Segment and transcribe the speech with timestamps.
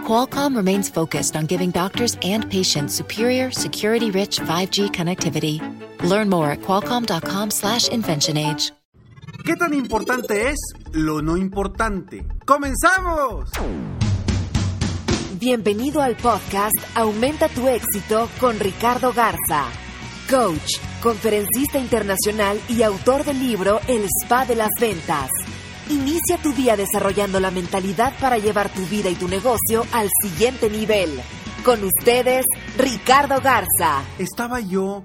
[0.00, 5.60] Qualcomm remains focused on giving doctors and patients superior, security-rich 5G connectivity.
[6.02, 8.72] Learn more at qualcomm.com/inventionage.
[9.44, 10.58] ¿Qué tan importante es
[10.92, 12.26] lo no importante?
[12.44, 13.48] ¡Comenzamos!
[15.38, 19.64] Bienvenido al podcast Aumenta tu éxito con Ricardo Garza,
[20.28, 25.30] coach, conferencista internacional y autor del libro El Spa de las Ventas.
[25.90, 30.70] Inicia tu día desarrollando la mentalidad para llevar tu vida y tu negocio al siguiente
[30.70, 31.10] nivel.
[31.64, 32.46] Con ustedes,
[32.78, 34.04] Ricardo Garza.
[34.16, 35.02] Estaba yo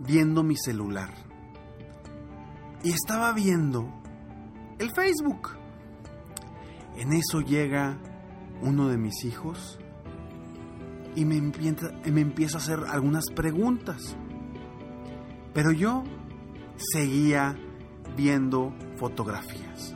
[0.00, 1.14] viendo mi celular
[2.82, 3.88] y estaba viendo
[4.80, 5.50] el Facebook.
[6.96, 7.96] En eso llega
[8.62, 9.78] uno de mis hijos
[11.14, 14.16] y me empieza, me empieza a hacer algunas preguntas.
[15.54, 16.02] Pero yo
[16.76, 17.56] seguía
[18.16, 19.94] viendo fotografías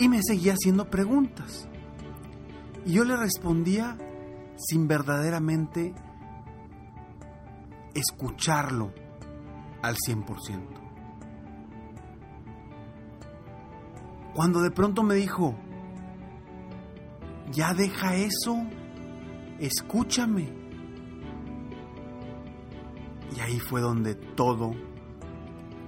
[0.00, 1.68] y me seguía haciendo preguntas.
[2.86, 3.98] Y yo le respondía
[4.56, 5.94] sin verdaderamente
[7.94, 8.94] escucharlo
[9.82, 10.80] al 100%.
[14.34, 15.54] Cuando de pronto me dijo,
[17.52, 18.56] ya deja eso,
[19.58, 20.50] escúchame.
[23.36, 24.70] Y ahí fue donde todo,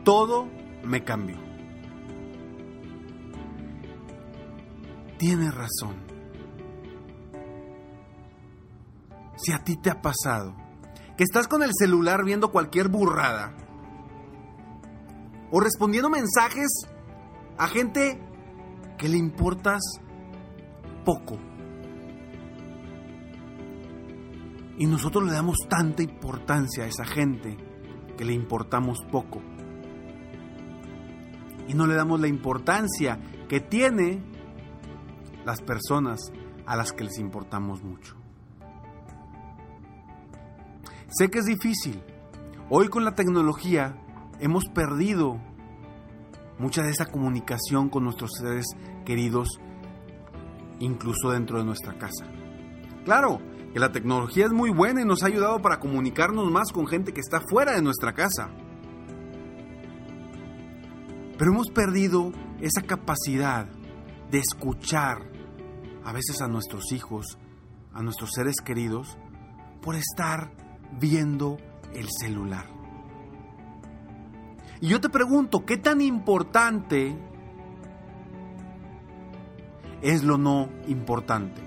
[0.04, 0.48] todo
[0.84, 1.51] me cambió.
[5.22, 5.94] Tienes razón.
[9.36, 10.52] Si a ti te ha pasado
[11.16, 13.54] que estás con el celular viendo cualquier burrada
[15.52, 16.66] o respondiendo mensajes
[17.56, 18.20] a gente
[18.98, 19.80] que le importas
[21.04, 21.38] poco.
[24.76, 27.56] Y nosotros le damos tanta importancia a esa gente
[28.16, 29.40] que le importamos poco.
[31.68, 34.31] Y no le damos la importancia que tiene
[35.44, 36.32] las personas
[36.66, 38.16] a las que les importamos mucho.
[41.08, 42.02] Sé que es difícil.
[42.70, 43.96] Hoy con la tecnología
[44.40, 45.38] hemos perdido
[46.58, 48.66] mucha de esa comunicación con nuestros seres
[49.04, 49.60] queridos,
[50.78, 52.24] incluso dentro de nuestra casa.
[53.04, 53.40] Claro,
[53.72, 57.12] que la tecnología es muy buena y nos ha ayudado para comunicarnos más con gente
[57.12, 58.50] que está fuera de nuestra casa.
[61.36, 63.66] Pero hemos perdido esa capacidad
[64.30, 65.31] de escuchar
[66.04, 67.38] a veces a nuestros hijos,
[67.92, 69.16] a nuestros seres queridos,
[69.80, 70.52] por estar
[70.98, 71.58] viendo
[71.94, 72.66] el celular.
[74.80, 77.16] Y yo te pregunto, ¿qué tan importante
[80.00, 81.62] es lo no importante?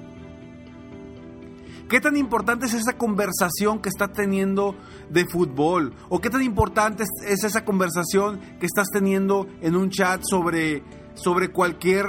[1.88, 4.76] ¿Qué tan importante es esa conversación que estás teniendo
[5.10, 5.94] de fútbol?
[6.10, 11.52] ¿O qué tan importante es esa conversación que estás teniendo en un chat sobre, sobre
[11.52, 12.06] cualquier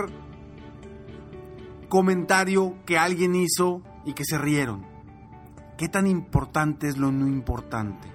[1.88, 4.86] comentario que alguien hizo y que se rieron?
[5.76, 8.08] ¿Qué tan importante es lo no importante?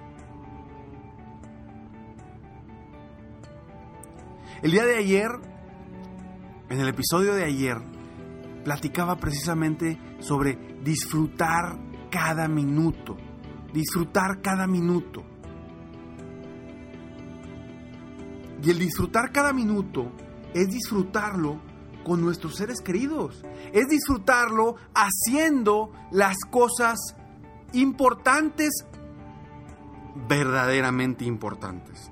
[4.62, 5.28] El día de ayer,
[6.68, 7.76] en el episodio de ayer,
[8.64, 11.78] platicaba precisamente sobre disfrutar
[12.10, 13.16] cada minuto.
[13.72, 15.24] Disfrutar cada minuto.
[18.62, 20.12] Y el disfrutar cada minuto
[20.54, 21.60] es disfrutarlo
[22.04, 23.44] con nuestros seres queridos.
[23.72, 26.98] Es disfrutarlo haciendo las cosas
[27.72, 28.86] importantes,
[30.28, 32.10] verdaderamente importantes.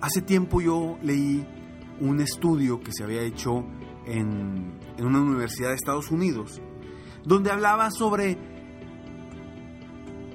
[0.00, 1.46] Hace tiempo yo leí
[2.00, 3.64] un estudio que se había hecho
[4.06, 6.60] en, en, una universidad de Estados Unidos,
[7.24, 8.38] donde hablaba sobre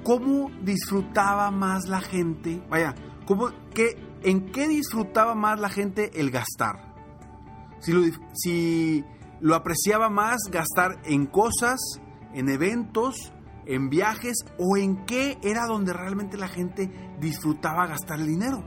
[0.03, 2.93] cómo disfrutaba más la gente, vaya,
[3.25, 6.95] cómo, qué, en qué disfrutaba más la gente el gastar.
[7.79, 9.03] Si
[9.39, 11.79] lo, apreciaba más gastar en cosas,
[12.33, 13.31] en eventos,
[13.67, 18.63] en viajes o en qué era donde realmente la gente disfrutaba gastar el dinero.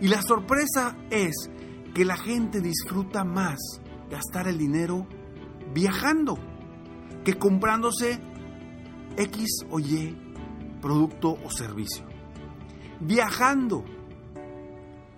[0.00, 1.50] Y la sorpresa es
[1.92, 3.58] que la gente disfruta más
[4.10, 5.08] gastar el dinero
[5.72, 6.38] viajando
[7.24, 8.20] que comprándose
[9.16, 10.16] X o Y
[10.80, 12.06] producto o servicio.
[13.00, 13.93] Viajando.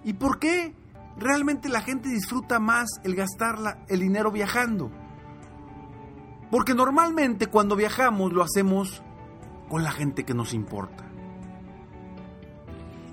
[0.06, 0.72] ¿Y por qué
[1.18, 4.92] realmente la gente disfruta más el gastar el dinero viajando?
[6.48, 9.02] Porque normalmente cuando viajamos lo hacemos
[9.68, 11.04] con la gente que nos importa.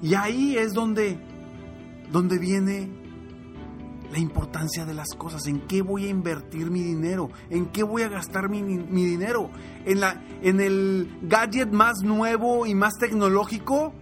[0.04, 1.18] Y ahí es donde,
[2.12, 2.92] donde viene
[4.12, 8.04] la importancia de las cosas, en qué voy a invertir mi dinero, en qué voy
[8.04, 9.50] a gastar mi, mi dinero,
[9.84, 13.96] en, la, en el gadget más nuevo y más tecnológico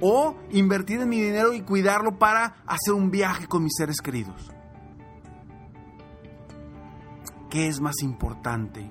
[0.00, 4.52] o invertir en mi dinero y cuidarlo para hacer un viaje con mis seres queridos.
[7.50, 8.88] ¿Qué es más importante?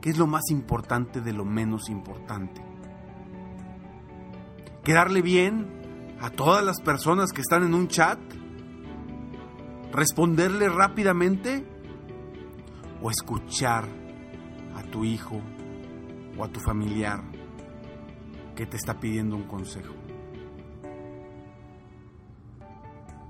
[0.00, 2.62] ¿Qué es lo más importante de lo menos importante?
[4.84, 8.18] ¿Quedarle bien a todas las personas que están en un chat?
[9.92, 11.66] ¿Responderle rápidamente?
[13.00, 13.84] ¿O escuchar
[14.76, 15.40] a tu hijo
[16.38, 17.20] o a tu familiar
[18.54, 19.94] que te está pidiendo un consejo?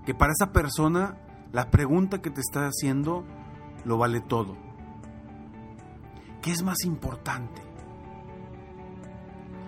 [0.05, 1.17] Que para esa persona
[1.53, 3.25] la pregunta que te está haciendo
[3.85, 4.57] lo vale todo.
[6.41, 7.63] ¿Qué es más importante?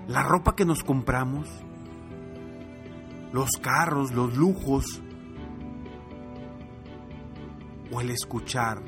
[0.09, 1.49] ¿La ropa que nos compramos?
[3.33, 5.03] ¿Los carros, los lujos?
[7.93, 8.83] ¿O el escuchar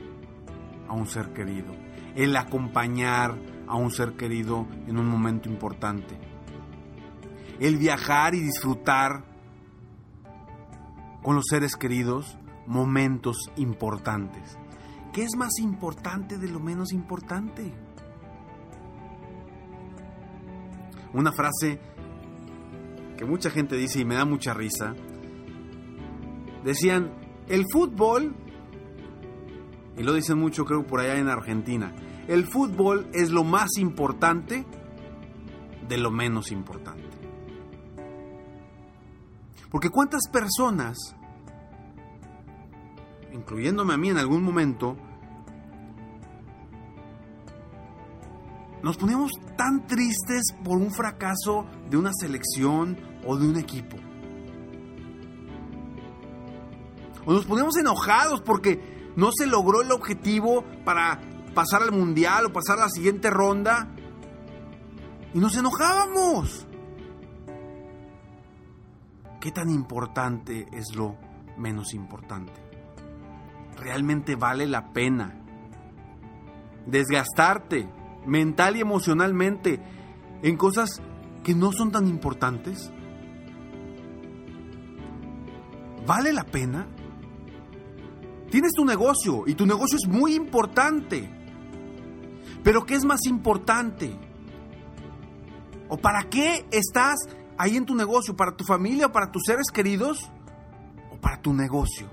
[0.88, 1.74] a un ser querido?
[2.14, 3.36] ¿El acompañar
[3.68, 6.18] a un ser querido en un momento importante?
[7.60, 9.35] ¿El viajar y disfrutar
[11.26, 12.38] con los seres queridos
[12.68, 14.56] momentos importantes?
[15.12, 17.74] ¿Qué es más importante de lo menos importante?
[21.12, 21.80] Una frase
[23.16, 24.94] que mucha gente dice y me da mucha risa.
[26.62, 27.10] Decían,
[27.48, 28.36] el fútbol,
[29.96, 31.92] y lo dicen mucho creo por allá en Argentina,
[32.28, 34.64] el fútbol es lo más importante
[35.88, 37.25] de lo menos importante.
[39.76, 40.96] Porque cuántas personas,
[43.30, 44.96] incluyéndome a mí en algún momento,
[48.82, 52.96] nos ponemos tan tristes por un fracaso de una selección
[53.26, 53.98] o de un equipo.
[57.26, 61.20] O nos ponemos enojados porque no se logró el objetivo para
[61.54, 63.94] pasar al mundial o pasar a la siguiente ronda.
[65.34, 66.66] Y nos enojábamos.
[69.46, 71.14] ¿Qué tan importante es lo
[71.56, 72.60] menos importante?
[73.76, 75.40] ¿Realmente vale la pena
[76.84, 77.88] desgastarte?
[78.26, 79.80] mental y emocionalmente
[80.42, 81.00] en cosas
[81.44, 82.90] que no son tan importantes?
[86.04, 86.88] ¿Vale la pena?
[88.50, 91.30] Tienes tu negocio y tu negocio es muy importante.
[92.64, 94.18] Pero ¿qué es más importante?
[95.88, 97.14] ¿O para qué estás
[97.58, 98.36] ahí en tu negocio?
[98.36, 100.30] ¿Para tu familia para tus seres queridos?
[101.10, 102.08] ¿O para tu negocio?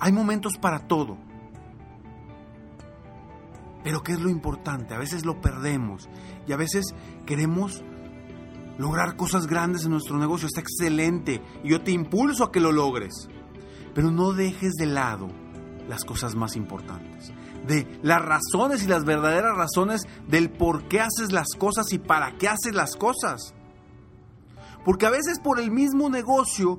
[0.00, 1.16] Hay momentos para todo.
[3.84, 4.94] Pero ¿qué es lo importante?
[4.94, 6.08] A veces lo perdemos
[6.46, 6.94] y a veces
[7.26, 7.82] queremos
[8.76, 10.46] lograr cosas grandes en nuestro negocio.
[10.46, 13.28] Está excelente y yo te impulso a que lo logres.
[13.94, 15.28] Pero no dejes de lado
[15.88, 17.32] las cosas más importantes.
[17.66, 22.36] De las razones y las verdaderas razones del por qué haces las cosas y para
[22.36, 23.54] qué haces las cosas.
[24.88, 26.78] Porque a veces por el mismo negocio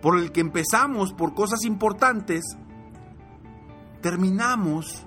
[0.00, 2.44] por el que empezamos, por cosas importantes,
[4.00, 5.04] terminamos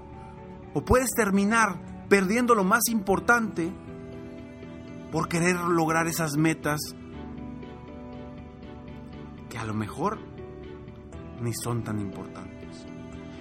[0.73, 1.79] o puedes terminar
[2.09, 3.71] perdiendo lo más importante
[5.13, 6.81] por querer lograr esas metas
[9.49, 10.19] que a lo mejor
[11.40, 12.85] ni son tan importantes.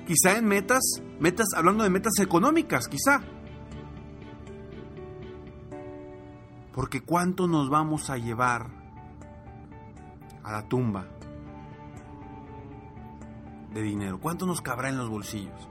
[0.07, 3.25] Quizá en metas, metas, hablando de metas económicas, quizá.
[6.73, 8.71] Porque cuánto nos vamos a llevar
[10.43, 11.07] a la tumba
[13.73, 15.69] de dinero, cuánto nos cabrá en los bolsillos.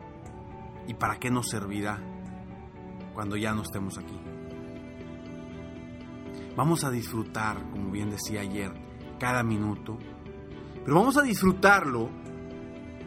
[0.88, 2.00] ¿Y para qué nos servirá
[3.14, 4.20] cuando ya no estemos aquí?
[6.56, 8.74] Vamos a disfrutar, como bien decía ayer,
[9.20, 9.98] cada minuto,
[10.84, 12.10] pero vamos a disfrutarlo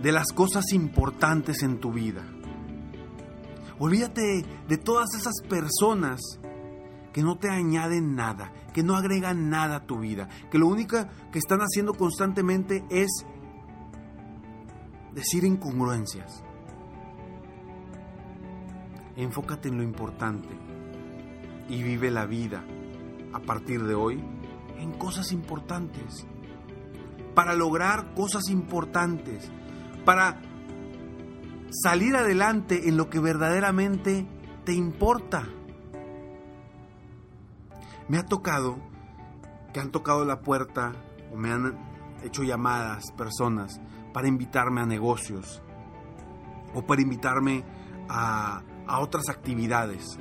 [0.00, 2.22] de las cosas importantes en tu vida.
[3.78, 6.20] Olvídate de todas esas personas
[7.12, 10.96] que no te añaden nada, que no agregan nada a tu vida, que lo único
[11.30, 13.26] que están haciendo constantemente es
[15.14, 16.42] decir incongruencias.
[19.16, 20.48] Enfócate en lo importante
[21.68, 22.64] y vive la vida
[23.32, 24.22] a partir de hoy
[24.78, 26.26] en cosas importantes.
[27.34, 29.50] Para lograr cosas importantes.
[30.04, 30.40] Para
[31.70, 34.26] salir adelante en lo que verdaderamente
[34.64, 35.48] te importa.
[38.12, 38.76] Me ha tocado
[39.72, 40.92] que han tocado la puerta
[41.32, 41.78] o me han
[42.22, 43.80] hecho llamadas personas
[44.12, 45.62] para invitarme a negocios
[46.74, 47.64] o para invitarme
[48.10, 50.18] a a otras actividades.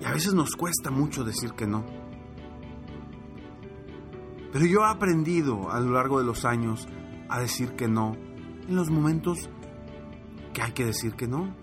[0.00, 1.84] Y a veces nos cuesta mucho decir que no.
[4.52, 6.86] Pero yo he aprendido a lo largo de los años
[7.28, 8.14] a decir que no
[8.68, 9.48] en los momentos
[10.52, 11.54] que hay que decir que no.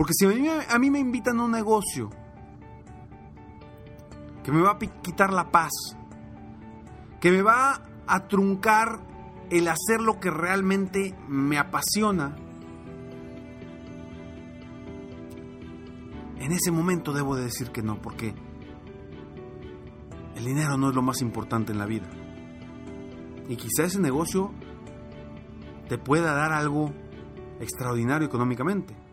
[0.00, 2.08] Porque si a mí, a mí me invitan a un negocio
[4.42, 5.72] que me va a quitar la paz,
[7.20, 8.98] que me va a truncar
[9.50, 12.34] el hacer lo que realmente me apasiona,
[16.38, 18.34] en ese momento debo de decir que no, porque
[20.34, 22.08] el dinero no es lo más importante en la vida.
[23.50, 24.50] Y quizá ese negocio
[25.90, 26.90] te pueda dar algo
[27.60, 29.09] extraordinario económicamente.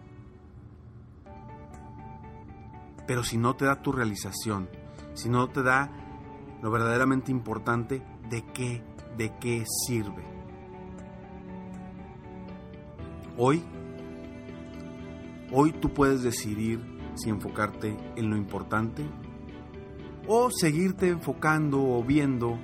[3.07, 4.69] Pero si no te da tu realización,
[5.13, 5.89] si no te da
[6.61, 8.83] lo verdaderamente importante, ¿de qué,
[9.17, 10.23] de qué sirve?
[13.37, 13.63] Hoy,
[15.51, 16.79] hoy tú puedes decidir
[17.15, 19.05] si enfocarte en lo importante
[20.27, 22.59] o seguirte enfocando o viendo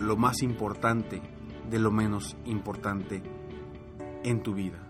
[0.00, 1.20] lo más importante
[1.68, 3.22] de lo menos importante
[4.24, 4.87] en tu vida.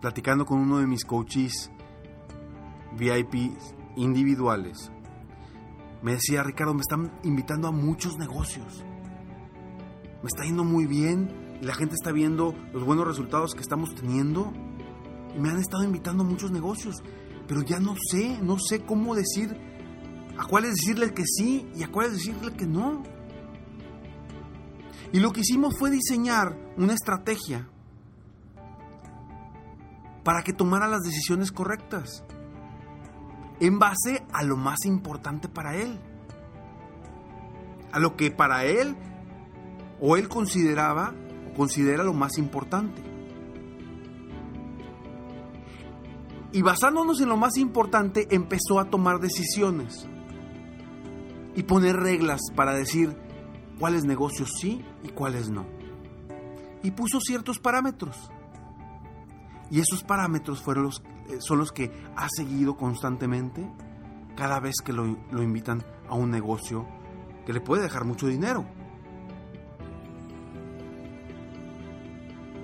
[0.00, 1.70] Platicando con uno de mis coaches
[2.96, 3.52] VIP
[3.96, 4.92] individuales,
[6.02, 8.84] me decía, Ricardo, me están invitando a muchos negocios.
[10.22, 13.94] Me está yendo muy bien y la gente está viendo los buenos resultados que estamos
[13.96, 14.52] teniendo.
[15.36, 17.02] Y me han estado invitando a muchos negocios,
[17.48, 19.56] pero ya no sé, no sé cómo decir
[20.38, 23.02] a cuáles decirle que sí y a cuáles decirle que no.
[25.12, 27.68] Y lo que hicimos fue diseñar una estrategia
[30.28, 32.22] para que tomara las decisiones correctas
[33.60, 35.98] en base a lo más importante para él.
[37.92, 38.94] A lo que para él
[39.98, 41.14] o él consideraba
[41.48, 43.02] o considera lo más importante.
[46.52, 50.06] Y basándonos en lo más importante, empezó a tomar decisiones
[51.54, 53.16] y poner reglas para decir
[53.78, 55.64] cuáles negocios sí y cuáles no.
[56.82, 58.30] Y puso ciertos parámetros.
[59.70, 63.70] Y esos parámetros fueron los, eh, son los que ha seguido constantemente
[64.36, 66.86] cada vez que lo, lo invitan a un negocio
[67.44, 68.64] que le puede dejar mucho dinero.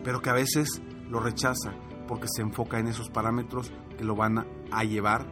[0.02, 1.72] Pero que a veces lo rechaza
[2.06, 5.26] porque se enfoca en esos parámetros que lo van a llevar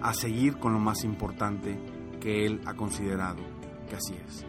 [0.00, 1.78] a seguir con lo más importante
[2.20, 3.56] que él ha considerado
[3.86, 4.44] que así es.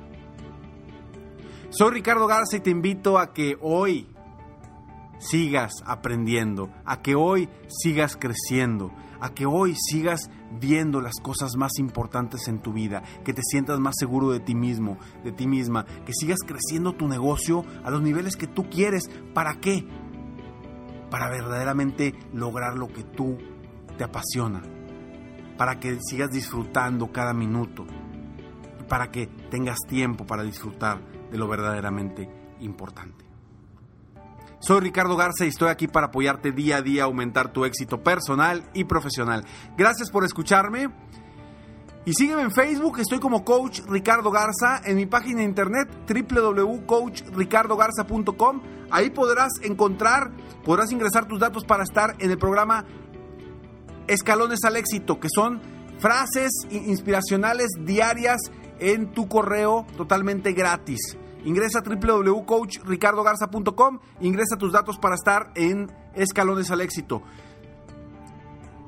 [1.70, 4.08] Soy Ricardo Garza y te invito a que hoy
[5.20, 11.78] sigas aprendiendo, a que hoy sigas creciendo, a que hoy sigas viendo las cosas más
[11.80, 15.86] importantes en tu vida, que te sientas más seguro de ti mismo, de ti misma,
[16.06, 19.10] que sigas creciendo tu negocio a los niveles que tú quieres.
[19.34, 19.88] ¿Para qué?
[21.10, 23.38] Para verdaderamente lograr lo que tú
[23.98, 24.62] te apasiona,
[25.58, 27.86] para que sigas disfrutando cada minuto,
[28.88, 33.27] para que tengas tiempo para disfrutar de lo verdaderamente importante.
[34.60, 38.02] Soy Ricardo Garza y estoy aquí para apoyarte día a día a aumentar tu éxito
[38.02, 39.46] personal y profesional.
[39.78, 40.90] Gracias por escucharme.
[42.06, 48.62] Y sígueme en Facebook, estoy como Coach Ricardo Garza, en mi página de internet www.coachricardogarza.com.
[48.90, 50.32] Ahí podrás encontrar,
[50.64, 52.86] podrás ingresar tus datos para estar en el programa
[54.08, 55.62] Escalones al Éxito, que son
[56.00, 58.38] frases inspiracionales diarias
[58.80, 61.18] en tu correo totalmente gratis.
[61.48, 67.24] Ingresa a www.coachricardogarza.com, ingresa tus datos para estar en Escalones al Éxito.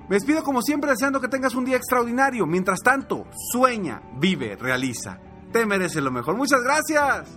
[0.10, 2.46] Me despido como siempre deseando que tengas un día extraordinario.
[2.46, 5.22] Mientras tanto, sueña, vive, realiza.
[5.54, 6.36] Te mereces lo mejor.
[6.36, 7.30] Muchas gracias.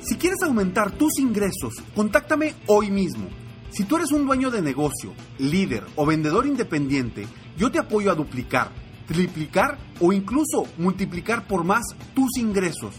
[0.00, 3.28] Si quieres aumentar tus ingresos, contáctame hoy mismo.
[3.68, 7.28] Si tú eres un dueño de negocio, líder o vendedor independiente,
[7.58, 8.70] yo te apoyo a duplicar,
[9.06, 12.98] triplicar o incluso multiplicar por más tus ingresos.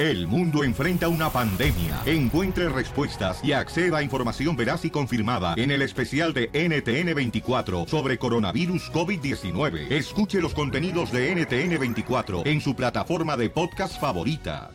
[0.00, 2.00] El mundo enfrenta una pandemia.
[2.06, 8.16] Encuentre respuestas y acceda a información veraz y confirmada en el especial de NTN24 sobre
[8.16, 9.92] coronavirus COVID-19.
[9.92, 14.70] Escuche los contenidos de NTN24 en su plataforma de podcast favorita.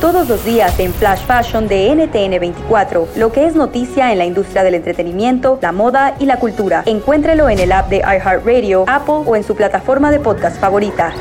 [0.00, 4.62] Todos los días en Flash Fashion de NTN24, lo que es noticia en la industria
[4.62, 6.82] del entretenimiento, la moda y la cultura.
[6.86, 11.12] Encuéntrelo en el app de iHeartRadio, Apple o en su plataforma de podcast favorita.